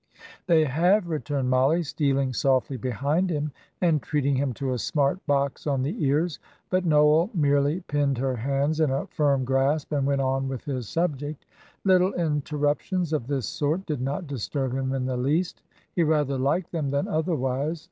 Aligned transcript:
"They 0.47 0.63
have," 0.65 1.09
returned 1.09 1.51
Mollie, 1.51 1.83
stealing 1.83 2.33
softly 2.33 2.75
behind 2.75 3.29
him 3.29 3.51
and 3.81 4.01
treating 4.01 4.35
him 4.35 4.51
to 4.53 4.73
a 4.73 4.79
smart 4.79 5.23
box 5.27 5.67
on 5.67 5.83
the 5.83 6.03
ears; 6.03 6.39
but 6.71 6.85
Noel 6.85 7.29
merely 7.35 7.81
pinned 7.81 8.17
her 8.17 8.35
hands 8.37 8.79
in 8.79 8.89
a 8.89 9.05
firm 9.05 9.45
grasp 9.45 9.91
and 9.91 10.07
went 10.07 10.21
on 10.21 10.47
with 10.47 10.63
his 10.65 10.89
subject: 10.89 11.45
little 11.83 12.13
interruptions 12.15 13.13
of 13.13 13.27
this 13.27 13.45
sort 13.45 13.85
did 13.85 14.01
not 14.01 14.25
disturb 14.25 14.73
him 14.73 14.91
in 14.91 15.05
the 15.05 15.17
least; 15.17 15.61
he 15.93 16.01
rather 16.01 16.39
liked 16.39 16.71
them 16.71 16.89
than 16.89 17.07
otherwise. 17.07 17.79